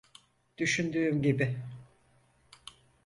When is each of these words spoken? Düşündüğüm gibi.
Düşündüğüm 0.57 1.21
gibi. 1.21 1.57